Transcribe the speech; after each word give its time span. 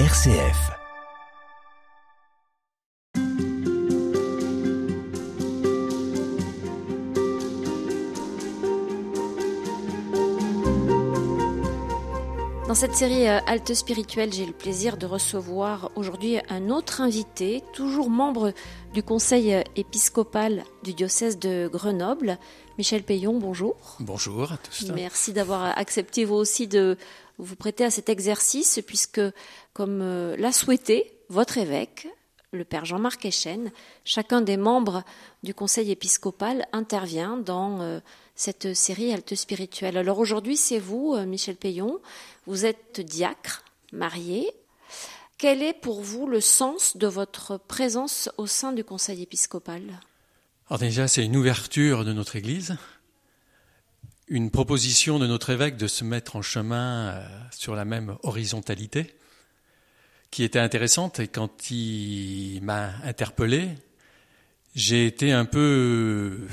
RCF. 0.00 0.72
Dans 12.66 12.74
cette 12.74 12.96
série 12.96 13.28
euh, 13.28 13.38
Halte 13.46 13.72
spirituelle, 13.72 14.32
j'ai 14.32 14.46
le 14.46 14.52
plaisir 14.52 14.96
de 14.96 15.06
recevoir 15.06 15.92
aujourd'hui 15.94 16.38
un 16.48 16.70
autre 16.70 17.00
invité, 17.00 17.62
toujours 17.72 18.10
membre 18.10 18.52
du 18.92 19.04
conseil 19.04 19.54
euh, 19.54 19.62
épiscopal 19.76 20.64
du 20.82 20.92
diocèse 20.92 21.38
de 21.38 21.70
Grenoble, 21.72 22.36
Michel 22.76 23.04
Payon, 23.04 23.38
bonjour. 23.38 23.76
Bonjour 24.00 24.50
à 24.50 24.56
tous. 24.56 24.90
Merci 24.92 25.32
d'avoir 25.32 25.78
accepté 25.78 26.24
vous 26.24 26.34
aussi 26.34 26.66
de 26.66 26.98
vous 27.38 27.56
prêter 27.56 27.84
à 27.84 27.90
cet 27.90 28.08
exercice, 28.08 28.80
puisque, 28.86 29.20
comme 29.72 30.00
euh, 30.02 30.36
l'a 30.36 30.52
souhaité 30.52 31.12
votre 31.28 31.58
évêque, 31.58 32.06
le 32.52 32.64
père 32.64 32.84
Jean-Marc 32.84 33.24
Echen, 33.24 33.72
chacun 34.04 34.40
des 34.40 34.56
membres 34.56 35.02
du 35.42 35.54
conseil 35.54 35.90
épiscopal 35.90 36.66
intervient 36.72 37.36
dans 37.36 37.80
euh, 37.80 38.00
cette 38.34 38.74
série 38.74 39.12
Halte 39.12 39.34
spirituelle. 39.34 39.96
Alors 39.96 40.18
aujourd'hui, 40.18 40.56
c'est 40.56 40.78
vous, 40.78 41.14
euh, 41.14 41.26
Michel 41.26 41.56
Payon, 41.56 42.00
vous 42.46 42.64
êtes 42.64 43.00
diacre, 43.00 43.64
marié. 43.92 44.50
Quel 45.36 45.62
est 45.62 45.74
pour 45.74 46.00
vous 46.00 46.26
le 46.26 46.40
sens 46.40 46.96
de 46.96 47.06
votre 47.06 47.58
présence 47.58 48.30
au 48.38 48.46
sein 48.46 48.72
du 48.72 48.84
conseil 48.84 49.22
épiscopal? 49.22 49.82
Alors 50.68 50.78
déjà, 50.78 51.08
c'est 51.08 51.24
une 51.24 51.36
ouverture 51.36 52.04
de 52.04 52.12
notre 52.12 52.36
Église, 52.36 52.76
une 54.28 54.50
proposition 54.50 55.18
de 55.18 55.26
notre 55.26 55.50
évêque 55.50 55.76
de 55.76 55.86
se 55.86 56.04
mettre 56.04 56.36
en 56.36 56.42
chemin 56.42 57.08
euh, 57.08 57.28
sur 57.50 57.74
la 57.74 57.84
même 57.84 58.16
horizontalité, 58.22 59.14
qui 60.30 60.44
était 60.44 60.58
intéressante. 60.58 61.20
Et 61.20 61.28
quand 61.28 61.70
il 61.70 62.60
m'a 62.62 62.92
interpellé, 63.04 63.70
j'ai 64.74 65.06
été 65.06 65.32
un 65.32 65.44
peu 65.44 66.48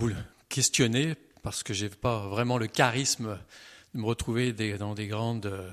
euh, 0.00 0.14
questionné 0.48 1.14
parce 1.42 1.62
que 1.62 1.74
j'ai 1.74 1.88
pas 1.88 2.26
vraiment 2.28 2.58
le 2.58 2.66
charisme 2.66 3.38
de 3.94 4.00
me 4.00 4.06
retrouver 4.06 4.52
dans 4.78 4.94
des 4.94 5.06
grandes 5.06 5.46
euh, 5.46 5.70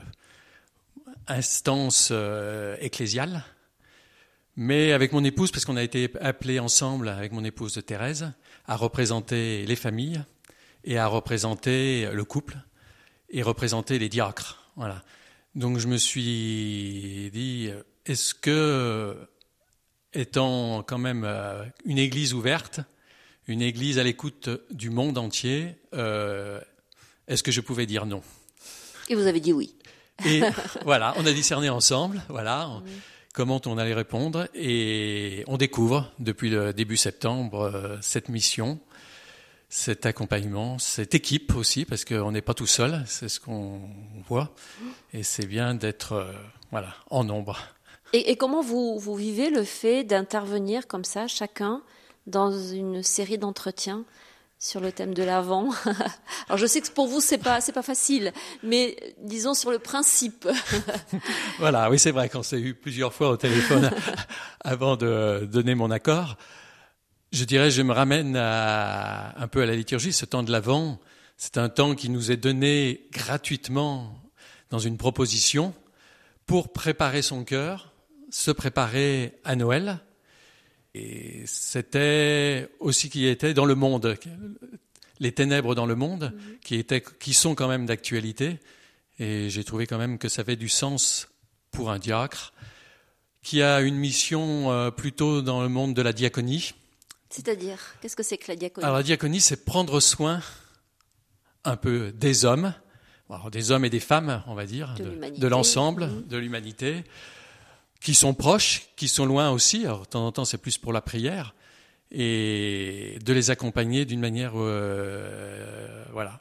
instances 1.28 2.12
ecclésiales. 2.80 3.44
Mais 4.56 4.92
avec 4.92 5.14
mon 5.14 5.24
épouse, 5.24 5.52
parce 5.52 5.66
qu'on 5.66 5.78
a 5.78 5.84
été 5.84 6.12
appelés 6.22 6.60
ensemble 6.60 7.10
avec 7.10 7.32
mon 7.32 7.44
épouse 7.44 7.82
Thérèse 7.86 8.32
à 8.68 8.76
représenter 8.76 9.66
les 9.66 9.76
familles 9.76 10.24
et 10.84 10.98
à 10.98 11.08
représenter 11.08 12.10
le 12.12 12.24
couple 12.24 12.58
et 13.30 13.42
représenter 13.42 14.00
les 14.00 14.10
diacres. 14.10 14.72
Voilà. 14.76 15.04
Donc 15.56 15.78
je 15.78 15.88
me 15.88 15.98
suis 15.98 17.30
dit, 17.32 17.70
est-ce 18.06 18.34
que, 18.34 19.16
étant 20.14 20.84
quand 20.84 20.98
même 20.98 21.24
euh, 21.26 21.64
une 21.86 21.98
église 21.98 22.34
ouverte, 22.34 22.80
une 23.48 23.62
église 23.62 24.00
à 24.00 24.04
l'écoute 24.04 24.50
du 24.72 24.90
monde 24.90 25.18
entier, 25.18 25.76
euh, 25.94 26.60
est-ce 27.28 27.44
que 27.44 27.52
je 27.52 27.62
pouvais 27.62 27.86
dire 27.86 28.06
non? 28.06 28.22
Et 29.10 29.16
vous 29.16 29.28
avez 29.28 29.40
dit 29.40 29.54
oui. 29.54 29.76
Et 30.26 30.42
voilà, 30.84 31.14
on 31.18 31.26
a 31.26 31.34
discerné 31.34 31.70
ensemble, 31.70 32.22
voilà, 32.30 32.82
comment 33.34 33.62
on 33.66 33.78
allait 33.78 33.94
répondre, 33.94 34.48
et 34.54 35.44
on 35.48 35.58
découvre 35.58 36.12
depuis 36.20 36.50
le 36.50 36.74
début 36.74 36.98
septembre 36.98 37.62
euh, 37.62 37.98
cette 38.02 38.30
mission 38.30 38.80
cet 39.74 40.06
accompagnement, 40.06 40.78
cette 40.78 41.16
équipe 41.16 41.56
aussi, 41.56 41.84
parce 41.84 42.06
qu'on 42.06 42.32
n'est 42.32 42.44
pas 42.44 42.54
tout 42.54 42.68
seul, 42.68 43.04
c'est 43.08 43.28
ce 43.28 43.40
qu'on 43.40 43.82
voit, 44.28 44.52
et 45.14 45.24
c'est 45.24 45.48
bien 45.48 45.74
d'être 45.74 46.14
euh, 46.14 46.32
voilà, 46.70 46.94
en 47.10 47.24
nombre. 47.24 47.58
Et, 48.14 48.30
et 48.30 48.36
comment 48.36 48.62
vous, 48.62 49.00
vous, 49.00 49.16
vivez 49.16 49.50
le 49.50 49.64
fait 49.64 50.04
d'intervenir 50.04 50.86
comme 50.86 51.04
ça, 51.04 51.28
chacun, 51.28 51.82
dans 52.28 52.52
une 52.52 53.02
série 53.02 53.40
d'entretiens 53.40 54.06
sur 54.60 54.80
le 54.80 54.92
thème 54.92 55.16
de 55.16 55.24
l'avant 55.24 55.72
Alors 56.48 56.58
je 56.60 56.68
sais 56.68 56.80
que 56.80 56.90
pour 56.92 57.08
vous 57.08 57.20
c'est 57.20 57.40
pas 57.40 57.60
c'est 57.60 57.74
pas 57.74 57.82
facile, 57.82 58.32
mais 58.62 58.96
disons 59.24 59.56
sur 59.56 59.72
le 59.72 59.80
principe. 59.80 60.48
voilà, 61.60 61.90
oui 61.90 61.98
c'est 61.98 62.12
vrai 62.12 62.30
qu'on 62.30 62.44
s'est 62.44 62.62
eu 62.62 62.76
plusieurs 62.76 63.12
fois 63.12 63.30
au 63.32 63.38
téléphone 63.38 63.90
avant 64.62 64.98
de 64.98 65.50
donner 65.52 65.74
mon 65.74 65.90
accord. 65.90 66.38
Je 67.34 67.46
dirais, 67.46 67.72
je 67.72 67.82
me 67.82 67.94
ramène 67.94 68.36
à, 68.36 69.34
un 69.42 69.48
peu 69.48 69.64
à 69.64 69.66
la 69.66 69.76
liturgie, 69.76 70.14
ce 70.14 70.24
temps 70.24 70.44
de 70.44 70.52
l'Avent. 70.52 71.00
C'est 71.36 71.58
un 71.58 71.68
temps 71.68 71.96
qui 71.96 72.10
nous 72.10 72.32
est 72.32 72.38
donné 72.38 73.08
gratuitement 73.12 74.22
dans 74.70 74.78
une 74.78 74.98
proposition 74.98 75.74
pour 76.46 76.72
préparer 76.72 77.24
son 77.24 77.44
cœur, 77.44 77.92
se 78.30 78.52
préparer 78.52 79.34
à 79.44 79.56
Noël. 79.56 79.98
Et 80.94 81.42
c'était 81.48 82.70
aussi 82.80 83.10
qui 83.10 83.26
était 83.26 83.56
dans 83.56 83.66
le 83.66 83.74
monde, 83.74 84.16
les 85.20 85.32
ténèbres 85.32 85.74
dans 85.74 85.88
le 85.88 85.96
monde, 85.96 86.36
mhm. 86.36 86.60
qui, 86.62 86.76
étaient, 86.76 87.02
qui 87.02 87.34
sont 87.34 87.56
quand 87.56 87.68
même 87.68 87.88
d'actualité. 87.88 88.60
Et 89.18 89.50
j'ai 89.50 89.64
trouvé 89.64 89.88
quand 89.88 89.98
même 89.98 90.20
que 90.20 90.30
ça 90.30 90.42
avait 90.44 90.56
du 90.56 90.70
sens 90.70 91.30
pour 91.72 91.90
un 91.90 91.98
diacre 91.98 92.54
qui 93.42 93.64
a 93.64 93.82
une 93.82 93.96
mission 93.96 94.72
euh, 94.72 94.92
plutôt 94.92 95.42
dans 95.42 95.64
le 95.64 95.68
monde 95.68 95.96
de 95.96 96.02
la 96.04 96.14
diaconie 96.14 96.76
c'est-à-dire, 97.34 97.80
qu'est-ce 98.00 98.16
que 98.16 98.22
c'est 98.22 98.38
que 98.38 98.48
la 98.48 98.56
diaconie? 98.56 98.86
Alors 98.86 98.98
la 98.98 99.04
diaconie, 99.04 99.42
c'est 99.42 99.66
prendre 99.66 100.00
soin 100.00 100.40
un 101.64 101.76
peu 101.76 102.12
des 102.12 102.46
hommes, 102.46 102.74
des 103.52 103.72
hommes 103.72 103.86
et 103.86 103.90
des 103.90 104.00
femmes, 104.00 104.44
on 104.46 104.54
va 104.54 104.68
dire, 104.68 104.94
de, 104.96 105.48
l'ensemble, 105.48 106.06
mhm. 106.06 106.28
de 106.28 106.38
l'humanité, 106.38 107.04
qui 108.02 108.14
sont 108.14 108.36
proches, 108.36 108.90
qui 108.96 109.08
sont 109.08 109.26
loin 109.26 109.50
aussi. 109.50 109.84
Alors 109.84 110.02
de 110.02 110.06
temps 110.06 110.28
en 110.28 110.32
temps, 110.32 110.46
c'est 110.46 110.60
plus 110.60 110.78
pour 110.78 110.94
la 110.94 111.02
prière, 111.02 111.56
et 112.12 113.18
de 113.26 113.34
les 113.34 113.50
accompagner 113.50 114.06
d'une 114.06 114.20
manière, 114.20 114.54
euh, 114.56 116.06
voilà, 116.12 116.38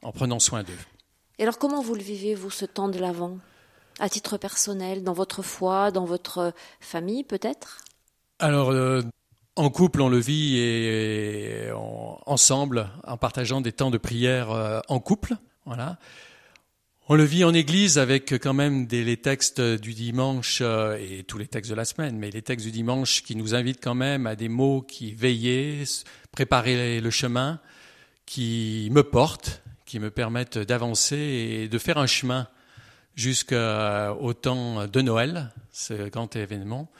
en 0.00 0.10
prenant 0.10 0.38
soin 0.38 0.62
d'eux. 0.62 0.72
Et 1.38 1.42
alors, 1.42 1.58
comment 1.58 1.82
vous 1.82 1.94
le 1.94 2.02
vivez, 2.02 2.34
vous, 2.34 2.50
ce 2.50 2.64
temps 2.64 2.88
de 2.88 2.98
l'Avent? 2.98 3.36
À 3.98 4.08
titre 4.08 4.38
personnel, 4.38 5.04
dans 5.04 5.12
votre 5.12 5.42
foi, 5.42 5.90
dans 5.90 6.06
votre 6.06 6.54
famille, 6.80 7.24
peut-être? 7.24 7.78
Alors, 8.38 8.70
euh, 8.70 9.02
en 9.56 9.70
couple, 9.70 10.00
on 10.00 10.08
le 10.08 10.18
vit 10.18 10.58
et, 10.58 11.70
ensemble, 12.26 12.88
en 13.06 13.16
partageant 13.16 13.60
des 13.60 13.72
temps 13.72 13.90
de 13.90 13.98
prière 13.98 14.50
euh, 14.50 14.80
en 14.88 15.00
couple. 15.00 15.36
Voilà. 15.64 15.98
On 17.08 17.14
le 17.14 17.24
vit 17.24 17.44
en 17.44 17.52
église 17.52 17.98
avec 17.98 18.32
quand 18.32 18.54
même 18.54 18.88
les 18.90 19.16
textes 19.18 19.60
du 19.60 19.92
dimanche 19.92 20.60
euh, 20.62 20.96
et 20.96 21.22
tous 21.22 21.38
les 21.38 21.46
textes 21.46 21.70
de 21.70 21.76
la 21.76 21.84
semaine, 21.84 22.18
mais 22.18 22.30
les 22.30 22.42
textes 22.42 22.64
du 22.64 22.72
dimanche 22.72 23.22
qui 23.22 23.36
nous 23.36 23.54
invitent 23.54 23.82
quand 23.82 23.94
même 23.94 24.26
à 24.26 24.36
des 24.36 24.48
mots 24.48 24.80
qui 24.80 25.12
veiller, 25.12 25.84
préparer 26.32 27.00
le 27.00 27.10
chemin, 27.10 27.60
qui 28.24 28.88
me 28.90 29.02
portent, 29.02 29.62
qui 29.84 30.00
me 30.00 30.10
permettent 30.10 30.58
d'avancer 30.58 31.16
et 31.16 31.68
de 31.68 31.78
faire 31.78 31.98
un 31.98 32.06
chemin 32.06 32.48
jusqu'au 33.16 34.32
temps 34.32 34.86
de 34.86 35.00
Noël, 35.02 35.52
ce 35.72 36.08
grand 36.08 36.34
événement. 36.34 36.90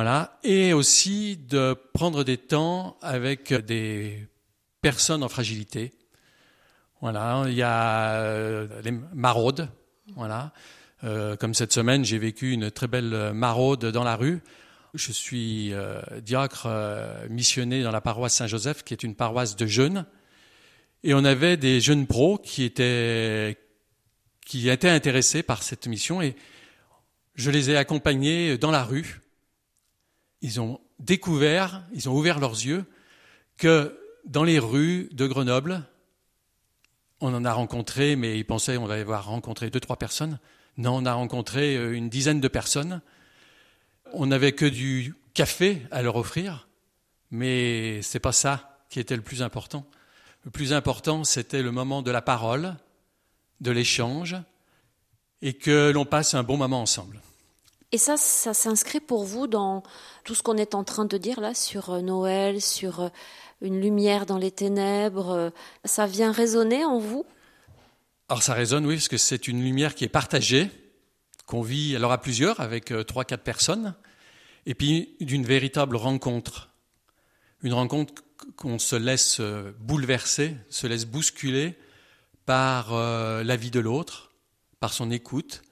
Voilà. 0.00 0.38
Et 0.44 0.72
aussi 0.74 1.36
de 1.36 1.74
prendre 1.92 2.22
des 2.22 2.36
temps 2.36 2.96
avec 3.02 3.52
des 3.52 4.28
personnes 4.80 5.24
en 5.24 5.28
fragilité. 5.28 5.90
Voilà. 7.00 7.42
Il 7.48 7.54
y 7.54 7.64
a 7.64 8.12
euh, 8.12 8.80
les 8.82 8.92
maraudes. 8.92 9.68
Voilà. 10.14 10.52
Euh, 11.02 11.34
comme 11.34 11.52
cette 11.52 11.72
semaine, 11.72 12.04
j'ai 12.04 12.18
vécu 12.18 12.52
une 12.52 12.70
très 12.70 12.86
belle 12.86 13.32
maraude 13.32 13.86
dans 13.86 14.04
la 14.04 14.14
rue. 14.14 14.40
Je 14.94 15.10
suis 15.10 15.74
euh, 15.74 16.00
diacre 16.22 16.68
missionné 17.28 17.82
dans 17.82 17.90
la 17.90 18.00
paroisse 18.00 18.34
Saint-Joseph, 18.34 18.84
qui 18.84 18.94
est 18.94 19.02
une 19.02 19.16
paroisse 19.16 19.56
de 19.56 19.66
jeunes. 19.66 20.06
Et 21.02 21.12
on 21.12 21.24
avait 21.24 21.56
des 21.56 21.80
jeunes 21.80 22.06
pros 22.06 22.38
qui 22.38 22.62
étaient, 22.62 23.58
qui 24.46 24.68
étaient 24.68 24.90
intéressés 24.90 25.42
par 25.42 25.64
cette 25.64 25.88
mission 25.88 26.22
et 26.22 26.36
je 27.34 27.50
les 27.50 27.70
ai 27.70 27.76
accompagnés 27.76 28.58
dans 28.58 28.70
la 28.70 28.84
rue 28.84 29.22
ils 30.42 30.60
ont 30.60 30.80
découvert, 30.98 31.82
ils 31.92 32.08
ont 32.08 32.14
ouvert 32.14 32.38
leurs 32.38 32.52
yeux 32.52 32.84
que 33.56 33.98
dans 34.24 34.44
les 34.44 34.58
rues 34.58 35.08
de 35.12 35.26
Grenoble, 35.26 35.84
on 37.20 37.34
en 37.34 37.44
a 37.44 37.52
rencontré, 37.52 38.16
mais 38.16 38.38
ils 38.38 38.44
pensaient 38.44 38.76
on 38.76 38.88
allait 38.88 39.02
avoir 39.02 39.26
rencontré 39.26 39.70
deux, 39.70 39.80
trois 39.80 39.96
personnes. 39.96 40.38
Non, 40.76 40.96
on 40.96 41.06
a 41.06 41.12
rencontré 41.12 41.76
euh, 41.76 41.96
une 41.96 42.08
dizaine 42.08 42.40
de 42.40 42.48
personnes. 42.48 43.00
On 44.12 44.26
n'avait 44.26 44.52
que 44.52 44.64
du 44.64 45.14
café 45.34 45.82
à 45.90 46.02
leur 46.02 46.16
offrir, 46.16 46.68
mais 47.30 48.00
c'est 48.02 48.20
pas 48.20 48.32
ça 48.32 48.78
qui 48.88 49.00
était 49.00 49.16
le 49.16 49.22
plus 49.22 49.42
important. 49.42 49.86
Le 50.44 50.50
plus 50.50 50.72
important, 50.72 51.24
c'était 51.24 51.62
le 51.62 51.72
moment 51.72 52.02
de 52.02 52.10
la 52.10 52.22
parole, 52.22 52.76
de 53.60 53.70
l'échange, 53.70 54.36
et 55.42 55.54
que 55.54 55.90
l'on 55.90 56.04
passe 56.04 56.34
un 56.34 56.42
bon 56.42 56.56
moment 56.56 56.80
ensemble. 56.80 57.20
Et 57.90 57.98
ça, 57.98 58.16
ça 58.18 58.52
s'inscrit 58.52 59.00
pour 59.00 59.24
vous 59.24 59.46
dans 59.46 59.82
tout 60.24 60.34
ce 60.34 60.42
qu'on 60.42 60.58
est 60.58 60.74
en 60.74 60.84
train 60.84 61.06
de 61.06 61.16
dire 61.16 61.40
là 61.40 61.54
sur 61.54 61.90
euh, 61.90 62.00
Noël, 62.02 62.60
sur 62.60 63.00
euh, 63.00 63.08
une 63.62 63.80
lumière 63.80 64.26
dans 64.26 64.36
les 64.36 64.50
ténèbres. 64.50 65.30
Euh, 65.30 65.50
ça 65.86 66.06
vient 66.06 66.30
résonner 66.30 66.84
en 66.84 66.98
vous? 66.98 67.24
Alors 68.28 68.42
ça 68.42 68.52
résonne, 68.52 68.84
oui, 68.84 68.96
parce 68.96 69.08
que 69.08 69.16
c'est 69.16 69.48
une 69.48 69.62
lumière 69.62 69.94
qui 69.94 70.04
est 70.04 70.08
partagée 70.08 70.70
qu'on 71.46 71.62
vit 71.62 71.96
alors 71.96 72.12
à 72.12 72.20
plusieurs 72.20 72.60
avec 72.60 72.92
trois 73.06 73.24
quatre 73.24 73.42
personnes, 73.42 73.94
et 74.66 74.74
puis 74.74 75.16
d'une 75.20 75.46
véritable 75.46 75.96
rencontre, 75.96 76.68
une 77.62 77.72
rencontre 77.72 78.22
qu'on 78.54 78.78
se 78.78 78.96
laisse 78.96 79.40
bouleverser, 79.80 80.54
se 80.68 80.86
laisse 80.86 81.06
bousculer 81.06 81.74
par 82.44 82.92
la 82.92 83.56
vie 83.56 83.70
de 83.70 83.80
l'autre, 83.80 84.32
par 84.78 84.92
son 84.92 85.10
écoute, 85.10 85.62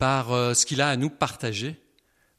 par 0.00 0.30
ce 0.56 0.66
qu'il 0.66 0.80
a 0.80 0.88
à 0.88 0.96
nous 0.96 1.10
partager 1.10 1.76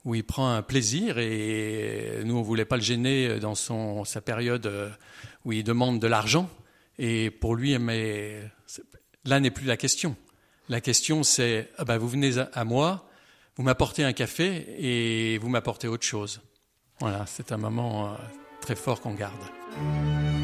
où 0.06 0.16
il 0.16 0.24
prend 0.24 0.52
un 0.52 0.62
plaisir 0.62 1.18
et 1.20 2.22
nous 2.26 2.36
on 2.36 2.42
voulait 2.42 2.66
pas 2.66 2.76
le 2.76 2.82
gêner 2.82 3.40
dans 3.40 3.56
son 3.56 4.04
sa 4.04 4.22
période 4.22 4.66
euh, 4.66 4.90
où 5.46 5.52
il 5.52 5.64
demande 5.64 6.00
de 6.00 6.08
l'argent 6.08 6.50
et 6.98 7.30
pour 7.30 7.56
lui 7.56 7.78
mais 7.78 8.42
là 9.26 9.40
n'est 9.40 9.52
plus 9.52 9.66
la 9.66 9.78
question. 9.78 10.16
La 10.70 10.82
question 10.82 11.24
c'est 11.24 11.70
ah 11.78 11.86
ben, 11.86 11.98
vous 11.98 12.10
venez 12.10 12.34
à 12.54 12.64
moi, 12.64 13.08
vous 13.56 13.64
m'apportez 13.64 14.04
un 14.04 14.14
café 14.14 14.66
et 14.78 15.38
vous 15.38 15.50
m'apportez 15.50 15.88
autre 15.88 16.06
chose. 16.06 16.42
Voilà, 17.00 17.26
c'est 17.28 17.52
un 17.52 17.58
moment 17.58 18.14
euh, 18.14 18.16
très 18.62 18.76
fort 18.76 19.02
qu'on 19.02 19.14
garde. 19.14 20.41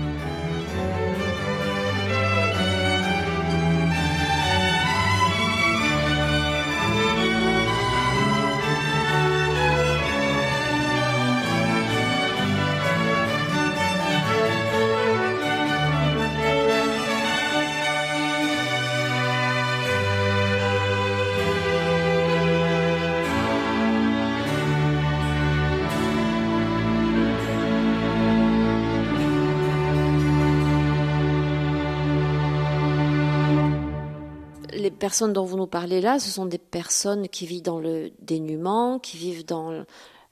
Personnes 34.98 35.34
dont 35.34 35.46
vous 35.46 35.58
nous 35.58 35.68
parlez 35.68 36.02
là, 36.02 36.20
ce 36.20 36.30
sont 36.30 36.46
des 36.46 36.58
personnes 36.58 37.30
qui 37.30 37.46
vivent 37.46 37.64
dans 37.64 37.80
le 37.80 38.12
dénuement, 38.20 39.00
qui 39.00 39.18
vivent 39.18 39.46
dans 39.46 39.86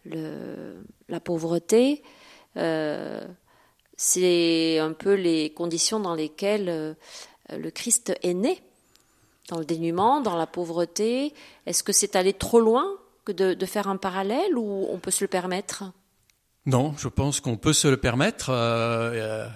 la 0.05 1.19
pauvreté. 1.19 2.03
Euh, 2.57 3.25
c'est 3.97 4.79
un 4.79 4.93
peu 4.93 5.13
les 5.13 5.51
conditions 5.51 5.99
dans 5.99 6.15
lesquelles 6.15 6.69
euh, 6.69 6.93
le 7.49 7.71
Christ 7.71 8.13
est 8.23 8.33
né, 8.33 8.61
dans 9.49 9.59
le 9.59 9.65
dénuement, 9.65 10.21
dans 10.21 10.35
la 10.35 10.47
pauvreté. 10.47 11.33
Est-ce 11.65 11.83
que 11.83 11.93
c'est 11.93 12.15
aller 12.15 12.33
trop 12.33 12.59
loin 12.59 12.85
que 13.23 13.31
de, 13.31 13.65
faire 13.65 13.87
un 13.87 13.97
parallèle 13.97 14.57
ou 14.57 14.87
on 14.89 14.97
peut 14.99 15.11
se 15.11 15.23
le 15.23 15.27
permettre? 15.27 15.83
Non, 16.65 16.93
je 16.97 17.07
pense 17.07 17.39
qu'on 17.39 17.57
peut 17.57 17.73
se 17.73 17.87
le 17.87 17.97
permettre. 17.97 18.49
Euh, 18.49 19.47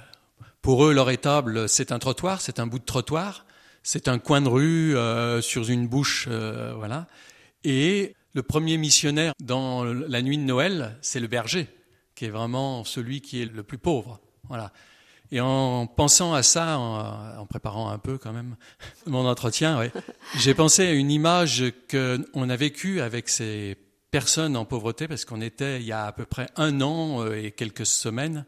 pour 0.62 0.86
eux, 0.86 0.94
leur 0.94 1.10
étable, 1.10 1.68
c'est 1.68 1.92
un 1.92 2.00
trottoir, 2.00 2.42
c'est 2.42 2.60
un 2.60 2.68
bout 2.68 2.80
de 2.80 2.86
trottoir 2.86 3.46
c'est 3.92 4.08
un 4.08 4.20
coin 4.20 4.40
de 4.40 4.48
rue 4.48 4.96
euh, 4.96 5.42
sur 5.42 5.68
une 5.68 5.88
bouche, 5.88 6.28
euh, 6.30 6.76
voilà. 6.76 7.08
Et 7.64 8.16
le 8.36 8.44
premier 8.44 8.78
missionnaire 8.78 9.34
dans 9.40 9.84
la 9.84 10.22
nuit 10.22 10.38
de 10.38 10.44
Noël, 10.44 10.96
c'est 11.02 11.20
le 11.20 11.26
berger, 11.26 11.68
qui 12.14 12.26
est 12.26 12.30
vraiment 12.30 12.84
celui 12.84 13.22
qui 13.22 13.42
est 13.42 13.52
le 13.52 13.64
plus 13.64 13.80
pauvre, 13.80 14.22
voilà. 14.48 14.72
Et 15.32 15.42
en 15.42 15.88
pensant 15.88 16.36
à 16.36 16.44
ça, 16.44 16.78
en, 16.78 17.48
préparant 17.48 17.90
un 17.90 17.98
peu 17.98 18.20
quand 18.20 18.32
même 18.32 18.58
mon 19.08 19.26
entretien, 19.26 19.82
j'ai 20.38 20.54
pensé 20.54 20.86
à 20.86 20.92
une 20.92 21.10
image 21.10 21.64
qu'on 21.90 22.48
a 22.48 22.56
vécue 22.56 23.02
avec 23.02 23.28
ces 23.28 23.76
personnes 24.12 24.56
en 24.56 24.66
pauvreté, 24.66 25.08
parce 25.08 25.26
qu'on 25.26 25.42
était 25.42 25.80
il 25.80 25.88
y 25.88 25.94
a 25.94 26.06
à 26.06 26.12
peu 26.12 26.26
près 26.26 26.48
un 26.58 26.80
an 26.82 27.24
euh, 27.24 27.44
et 27.44 27.50
quelques 27.50 27.88
semaines 27.88 28.46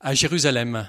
à 0.00 0.12
Jérusalem. 0.12 0.86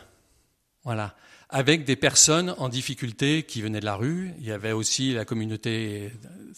Voilà 0.83 1.15
avec 1.49 1.83
des 1.83 1.95
personnes 1.95 2.53
en 2.57 2.69
difficulté 2.69 3.43
qui 3.43 3.61
venaient 3.61 3.79
de 3.79 3.85
la 3.85 3.95
rue. 3.95 4.31
Il 4.39 4.45
y 4.45 4.51
avait 4.51 4.71
aussi 4.71 5.13
la 5.13 5.25
communauté 5.25 6.11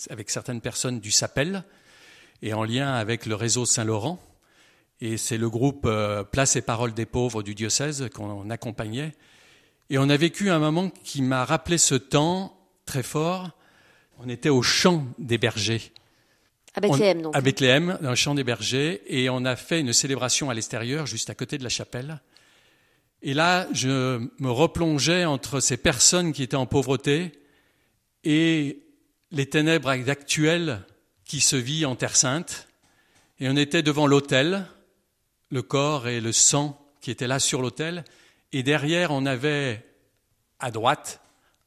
avec 0.09 0.29
certaines 0.29 0.61
personnes 0.61 0.99
du 0.99 1.11
Sapel 1.11 1.63
et 2.41 2.53
en 2.53 2.63
lien 2.63 2.93
avec 2.93 3.25
le 3.25 3.35
réseau 3.35 3.65
Saint-Laurent. 3.65 4.21
Et 4.99 5.17
c'est 5.17 5.38
le 5.38 5.49
groupe 5.49 5.85
euh, 5.85 6.23
Place 6.23 6.55
et 6.55 6.61
Parole 6.61 6.93
des 6.93 7.05
pauvres 7.05 7.41
du 7.41 7.55
diocèse 7.55 8.09
qu'on 8.13 8.49
accompagnait. 8.49 9.15
Et 9.89 9.97
on 9.97 10.09
a 10.09 10.17
vécu 10.17 10.49
un 10.49 10.59
moment 10.59 10.89
qui 11.03 11.21
m'a 11.21 11.43
rappelé 11.43 11.77
ce 11.77 11.95
temps 11.95 12.55
très 12.85 13.03
fort. 13.03 13.49
On 14.19 14.29
était 14.29 14.49
au 14.49 14.61
champ 14.61 15.05
des 15.17 15.38
bergers. 15.38 15.91
À 16.75 16.81
Bethléem, 16.81 17.21
donc. 17.21 17.35
À 17.35 17.41
Bethléem, 17.41 17.97
dans 18.01 18.11
le 18.11 18.15
champ 18.15 18.35
des 18.35 18.43
bergers. 18.43 19.01
Et 19.07 19.29
on 19.29 19.43
a 19.43 19.55
fait 19.55 19.79
une 19.79 19.91
célébration 19.91 20.49
à 20.49 20.53
l'extérieur, 20.53 21.07
juste 21.07 21.29
à 21.29 21.35
côté 21.35 21.57
de 21.57 21.63
la 21.63 21.69
chapelle. 21.69 22.21
Et 23.23 23.33
là, 23.35 23.68
je 23.71 24.27
me 24.39 24.50
replongeais 24.50 25.25
entre 25.25 25.59
ces 25.59 25.77
personnes 25.77 26.33
qui 26.33 26.41
étaient 26.41 26.56
en 26.56 26.65
pauvreté 26.65 27.31
et 28.23 28.83
les 29.31 29.45
ténèbres 29.45 29.89
actuelles 29.89 30.83
qui 31.23 31.39
se 31.39 31.56
vivent 31.56 31.88
en 31.88 31.95
Terre 31.95 32.15
Sainte. 32.15 32.68
Et 33.39 33.47
on 33.47 33.56
était 33.56 33.83
devant 33.83 34.07
l'autel, 34.07 34.65
le 35.51 35.62
corps 35.62 36.07
et 36.07 36.19
le 36.19 36.31
sang 36.31 36.83
qui 37.00 37.12
étaient 37.12 37.27
là 37.27 37.39
sur 37.39 37.62
l'autel. 37.62 38.06
Et 38.53 38.63
derrière, 38.63 39.12
on 39.12 39.27
avait 39.27 39.85
à 40.59 40.71
droite 40.71 41.21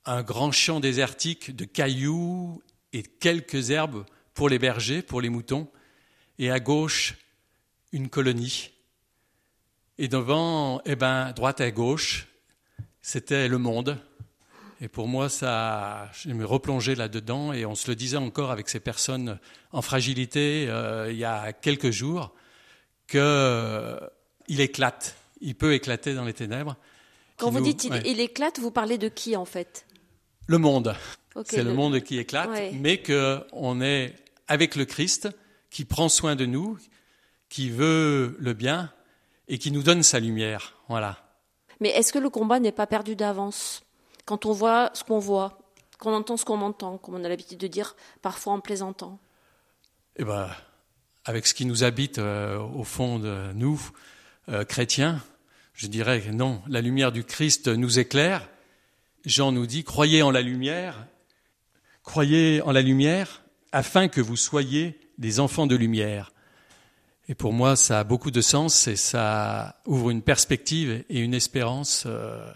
un 0.06 0.22
grand 0.22 0.50
champ 0.50 0.80
désertique 0.80 1.54
de 1.54 1.64
cailloux 1.64 2.62
et 2.92 3.02
quelques 3.02 3.70
herbes 3.70 4.04
pour 4.34 4.48
les 4.48 4.58
bergers, 4.58 5.02
pour 5.02 5.20
les 5.20 5.28
moutons. 5.28 5.68
Et 6.38 6.50
à 6.50 6.58
gauche, 6.58 7.14
une 7.92 8.08
colonie 8.08 8.73
et 9.98 10.08
devant, 10.08 10.80
eh 10.84 10.96
ben, 10.96 11.32
droite 11.32 11.60
et 11.60 11.72
gauche, 11.72 12.28
c'était 13.02 13.48
le 13.48 13.58
monde. 13.58 13.98
Et 14.80 14.88
pour 14.88 15.08
moi, 15.08 15.28
ça, 15.28 16.10
je 16.12 16.30
me 16.30 16.44
replongeais 16.44 16.94
là-dedans 16.94 17.52
et 17.52 17.64
on 17.64 17.74
se 17.74 17.88
le 17.88 17.94
disait 17.94 18.16
encore 18.16 18.50
avec 18.50 18.68
ces 18.68 18.80
personnes 18.80 19.38
en 19.72 19.82
fragilité 19.82 20.66
euh, 20.68 21.10
il 21.10 21.16
y 21.16 21.24
a 21.24 21.52
quelques 21.52 21.90
jours 21.90 22.34
qu'il 23.06 23.20
euh, 23.20 23.98
éclate, 24.48 25.16
il 25.40 25.54
peut 25.54 25.74
éclater 25.74 26.14
dans 26.14 26.24
les 26.24 26.32
ténèbres. 26.32 26.76
Quand 27.36 27.50
vous 27.50 27.60
dites 27.60 27.84
il, 28.04 28.20
éclate, 28.20 28.58
vous 28.58 28.70
parlez 28.70 28.98
de 28.98 29.08
qui 29.08 29.36
en 29.36 29.44
fait? 29.44 29.86
Le 30.46 30.58
monde. 30.58 30.94
C'est 31.46 31.62
le... 31.62 31.72
monde 31.72 32.00
qui 32.00 32.18
éclate, 32.18 32.50
mais 32.74 33.02
qu'on 33.02 33.80
est 33.80 34.14
avec 34.46 34.76
le 34.76 34.84
Christ 34.84 35.28
qui 35.70 35.84
prend 35.84 36.08
soin 36.08 36.36
de 36.36 36.46
nous, 36.46 36.78
qui 37.48 37.70
veut 37.70 38.36
le 38.38 38.52
bien 38.52 38.92
et 39.48 39.58
qui 39.58 39.70
nous 39.70 39.82
donne 39.82 40.02
sa 40.02 40.20
lumière. 40.20 40.74
Voilà. 40.88 41.18
Mais 41.80 41.90
est-ce 41.90 42.12
que 42.12 42.18
le 42.18 42.30
combat 42.30 42.60
n'est 42.60 42.72
pas 42.72 42.86
perdu 42.86 43.16
d'avance 43.16 43.82
quand 44.24 44.46
on 44.46 44.52
voit 44.52 44.90
ce 44.94 45.04
qu'on 45.04 45.18
voit, 45.18 45.58
qu'on 45.98 46.14
entend 46.14 46.36
ce 46.36 46.44
qu'on 46.44 46.60
entend, 46.62 46.98
comme 46.98 47.14
on 47.14 47.24
a 47.24 47.28
l'habitude 47.28 47.58
de 47.58 47.66
dire 47.66 47.96
parfois 48.22 48.54
en 48.54 48.60
plaisantant? 48.60 49.18
Eh 50.16 50.24
ben, 50.24 50.48
avec 51.24 51.46
ce 51.46 51.54
qui 51.54 51.66
nous 51.66 51.84
habite 51.84 52.18
euh, 52.18 52.58
au 52.58 52.84
fond 52.84 53.18
de 53.18 53.52
nous, 53.54 53.80
euh, 54.48 54.64
chrétiens, 54.64 55.22
je 55.72 55.86
dirais 55.86 56.20
que 56.20 56.30
non, 56.30 56.62
la 56.68 56.80
lumière 56.80 57.12
du 57.12 57.24
Christ 57.24 57.68
nous 57.68 57.98
éclaire. 57.98 58.48
Jean 59.24 59.52
nous 59.52 59.66
dit, 59.66 59.84
croyez 59.84 60.22
en 60.22 60.30
la 60.30 60.42
lumière, 60.42 61.06
croyez 62.02 62.60
en 62.62 62.72
la 62.72 62.82
lumière 62.82 63.42
afin 63.72 64.08
que 64.08 64.20
vous 64.20 64.36
soyez 64.36 65.00
des 65.18 65.40
enfants 65.40 65.66
de 65.66 65.74
lumière. 65.74 66.33
Et 67.28 67.34
pour 67.34 67.52
moi, 67.52 67.74
ça 67.74 68.00
a 68.00 68.04
beaucoup 68.04 68.30
de 68.30 68.42
sens 68.42 68.86
et 68.86 68.96
ça 68.96 69.80
ouvre 69.86 70.10
une 70.10 70.20
perspective 70.20 71.04
et 71.08 71.20
une 71.20 71.32
espérance 71.32 72.04
euh, 72.06 72.52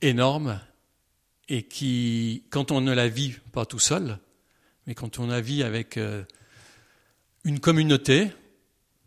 énorme 0.00 0.60
et 1.48 1.64
qui, 1.64 2.44
quand 2.50 2.70
on 2.70 2.80
ne 2.80 2.92
la 2.92 3.08
vit 3.08 3.34
pas 3.50 3.66
tout 3.66 3.80
seul, 3.80 4.18
mais 4.86 4.94
quand 4.94 5.18
on 5.18 5.26
la 5.26 5.40
vit 5.40 5.64
avec 5.64 5.96
euh, 5.96 6.22
une 7.44 7.58
communauté, 7.58 8.30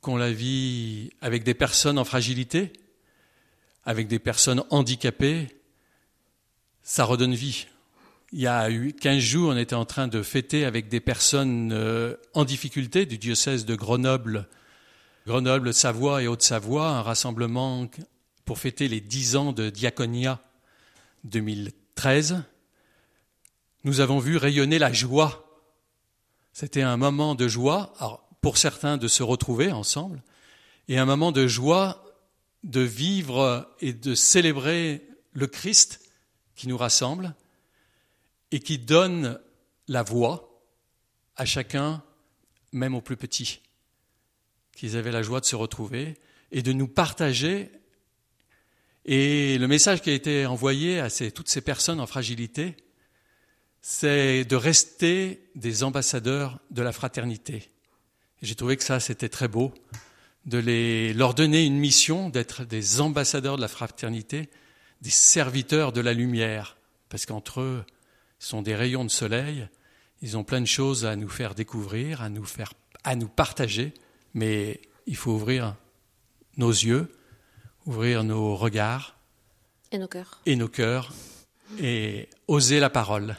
qu'on 0.01 0.17
la 0.17 0.31
vit 0.31 1.11
avec 1.21 1.43
des 1.43 1.53
personnes 1.53 1.97
en 1.97 2.05
fragilité, 2.05 2.73
avec 3.85 4.07
des 4.07 4.19
personnes 4.19 4.63
handicapées, 4.69 5.47
ça 6.83 7.05
redonne 7.05 7.33
vie. 7.33 7.67
Il 8.37 8.41
y 8.41 8.47
a 8.47 8.69
eu 8.69 8.91
15 8.91 9.17
jours, 9.19 9.53
on 9.53 9.57
était 9.57 9.75
en 9.75 9.85
train 9.85 10.09
de 10.09 10.21
fêter 10.21 10.65
avec 10.65 10.89
des 10.89 10.99
personnes 10.99 11.71
euh, 11.71 12.17
en 12.33 12.43
difficulté 12.43 13.05
du 13.05 13.17
diocèse 13.17 13.63
de 13.63 13.75
Grenoble, 13.75 14.49
Grenoble, 15.25 15.73
Savoie 15.73 16.21
et 16.21 16.27
Haute-Savoie, 16.27 16.89
un 16.89 17.01
rassemblement 17.01 17.89
pour 18.43 18.59
fêter 18.59 18.89
les 18.89 18.99
10 18.99 19.37
ans 19.37 19.53
de 19.53 19.69
Diaconia 19.69 20.41
2013. 21.23 22.43
Nous 23.85 24.01
avons 24.01 24.19
vu 24.19 24.35
rayonner 24.35 24.79
la 24.79 24.91
joie. 24.91 25.63
C'était 26.51 26.81
un 26.81 26.97
moment 26.97 27.35
de 27.35 27.47
joie, 27.47 27.93
pour 28.41 28.57
certains 28.57 28.97
de 28.97 29.07
se 29.07 29.23
retrouver 29.23 29.71
ensemble, 29.71 30.21
et 30.89 30.97
un 30.97 31.05
moment 31.05 31.31
de 31.31 31.47
joie 31.47 32.03
de 32.65 32.81
vivre 32.81 33.73
et 33.79 33.93
de 33.93 34.13
célébrer 34.13 35.07
le 35.31 35.47
Christ 35.47 36.01
qui 36.57 36.67
nous 36.67 36.77
rassemble 36.77 37.33
et 38.55 38.61
qui 38.61 38.77
donne 38.77 39.37
la 39.89 40.01
voix 40.01 40.63
à 41.35 41.43
chacun, 41.43 42.01
même 42.71 42.95
aux 42.95 43.01
plus 43.01 43.17
petits, 43.17 43.59
qu'ils 44.71 44.95
avaient 44.95 45.11
la 45.11 45.23
joie 45.23 45.41
de 45.41 45.45
se 45.45 45.57
retrouver 45.57 46.13
et 46.53 46.61
de 46.61 46.71
nous 46.71 46.87
partager. 46.87 47.69
Et 49.03 49.57
le 49.57 49.67
message 49.67 50.01
qui 50.01 50.09
a 50.09 50.13
été 50.13 50.45
envoyé 50.45 51.01
à 51.01 51.09
toutes 51.09 51.49
ces 51.49 51.59
personnes 51.59 51.99
en 51.99 52.07
fragilité, 52.07 52.77
c'est 53.81 54.45
de 54.45 54.55
rester 54.55 55.49
des 55.55 55.83
ambassadeurs 55.83 56.61
de 56.71 56.81
la 56.81 56.93
fraternité. 56.93 57.69
J'ai 58.41 58.55
trouvé 58.55 58.77
que 58.77 58.85
ça, 58.85 59.01
c'était 59.01 59.27
très 59.27 59.49
beau, 59.49 59.73
de 60.45 61.11
leur 61.13 61.33
donner 61.33 61.65
une 61.65 61.77
mission 61.77 62.29
d'être 62.29 62.63
des 62.63 63.01
ambassadeurs 63.01 63.57
de 63.57 63.61
la 63.61 63.67
fraternité, 63.67 64.49
des 65.01 65.09
serviteurs 65.09 65.91
de 65.91 65.99
la 65.99 66.13
lumière, 66.13 66.77
parce 67.09 67.25
qu'entre 67.25 67.59
eux, 67.59 67.85
sont 68.39 68.61
des 68.61 68.75
rayons 68.75 69.05
de 69.05 69.09
soleil, 69.09 69.67
ils 70.21 70.37
ont 70.37 70.43
plein 70.43 70.61
de 70.61 70.65
choses 70.65 71.05
à 71.05 71.15
nous 71.15 71.29
faire 71.29 71.55
découvrir, 71.55 72.21
à 72.21 72.29
nous 72.29 72.45
faire, 72.45 72.73
à 73.03 73.15
nous 73.15 73.27
partager, 73.27 73.93
mais 74.33 74.81
il 75.05 75.15
faut 75.15 75.31
ouvrir 75.31 75.75
nos 76.57 76.71
yeux, 76.71 77.15
ouvrir 77.85 78.23
nos 78.23 78.55
regards 78.55 79.17
et 79.91 79.97
nos 79.97 80.07
cœurs, 80.07 80.41
et 80.45 80.55
nos 80.55 80.67
cœurs, 80.67 81.13
et 81.79 82.29
oser 82.47 82.79
la 82.79 82.89
parole. 82.89 83.35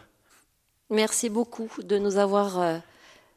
Merci 0.91 1.29
beaucoup 1.29 1.69
de 1.83 1.99
nous 1.99 2.17
avoir 2.17 2.61
euh, 2.61 2.79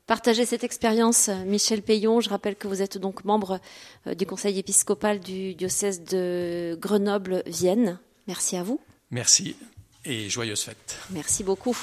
partagé 0.05 0.45
cette 0.45 0.63
expérience, 0.63 1.29
Michel 1.45 1.81
Payon. 1.81 2.21
Je 2.21 2.29
rappelle 2.29 2.55
que 2.55 2.67
vous 2.67 2.81
êtes 2.81 2.97
donc 2.97 3.25
membre 3.25 3.59
euh, 4.05 4.13
du 4.13 4.25
conseil 4.25 4.59
épiscopal 4.59 5.19
du 5.19 5.55
diocèse 5.55 6.03
de 6.03 6.77
Grenoble-Vienne. 6.79 7.99
Merci 8.27 8.57
à 8.57 8.63
vous. 8.63 8.79
Merci 9.09 9.55
et 10.05 10.29
joyeuses 10.29 10.63
fêtes. 10.63 10.97
Merci 11.11 11.43
beaucoup. 11.43 11.77